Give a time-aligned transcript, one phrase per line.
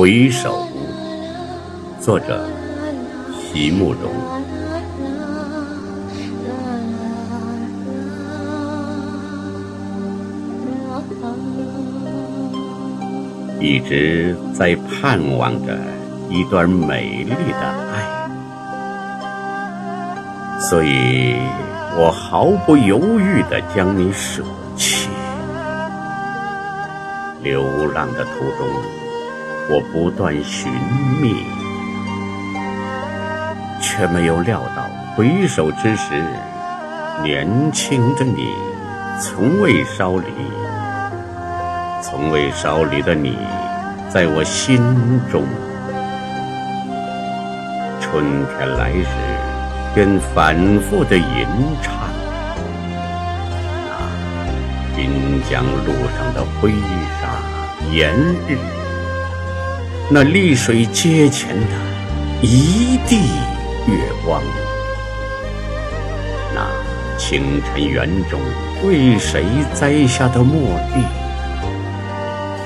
[0.00, 0.66] 回首，
[2.00, 2.42] 作者
[3.38, 4.10] 席慕容。
[13.60, 15.76] 一直在盼望着
[16.30, 17.60] 一段美丽的
[17.92, 18.02] 爱，
[20.58, 21.36] 所以
[21.98, 24.42] 我毫不犹豫地将你舍
[24.76, 25.10] 弃。
[27.42, 28.66] 流浪的途中，
[29.68, 30.72] 我不断寻
[31.20, 31.44] 觅，
[33.80, 36.24] 却没有料到回首之时，
[37.22, 38.48] 年轻的你
[39.20, 40.26] 从未稍离。
[42.02, 43.36] 从未稍离的你，
[44.08, 44.78] 在我心
[45.30, 45.44] 中。
[48.00, 49.06] 春天来时，
[49.94, 51.46] 便反复的吟
[51.82, 51.94] 唱
[53.86, 56.72] 那滨江路上的灰
[57.20, 57.38] 沙
[57.92, 58.12] 炎
[58.48, 58.58] 日，
[60.12, 61.76] 那丽水街前的
[62.42, 63.16] 一地
[63.86, 64.42] 月光，
[66.52, 66.66] 那
[67.16, 68.40] 清晨园中
[68.82, 70.50] 为谁栽下的茉
[70.96, 71.04] 莉。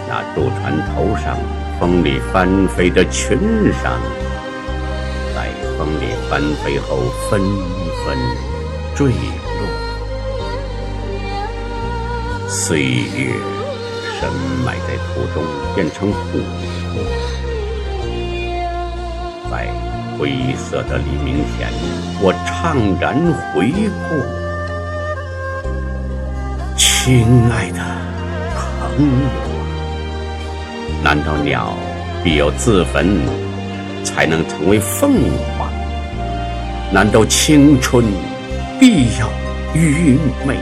[0.09, 1.37] 那渡船头上
[1.79, 4.01] 风里翻飞的裙裳，
[5.35, 6.97] 在风里翻飞后
[7.29, 7.39] 纷
[8.07, 8.17] 纷
[8.95, 9.69] 坠落。
[12.49, 13.35] 岁月
[14.25, 14.33] 深
[14.65, 15.45] 埋在土中，
[15.75, 16.15] 变成琥
[16.95, 17.05] 珀，
[19.51, 19.69] 在
[20.19, 21.69] 灰色的黎明前，
[22.23, 23.15] 我怅然
[23.53, 23.71] 回
[24.09, 24.25] 顾，
[26.75, 27.79] 亲爱的
[28.57, 28.65] 朋
[29.05, 29.29] 友。
[31.03, 31.75] 难道鸟
[32.23, 33.21] 必有自焚，
[34.03, 35.13] 才能成为凤
[35.59, 35.71] 凰？
[36.91, 38.03] 难道青春
[38.81, 39.29] 必要
[39.75, 40.57] 愚昧？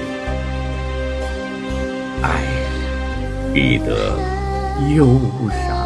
[2.23, 2.41] 爱
[3.55, 4.17] 必得
[4.97, 5.82] 忧伤？